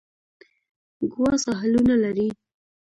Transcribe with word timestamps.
ګوا 1.11 1.31
ساحلونه 1.43 1.95
لري. 2.03 2.27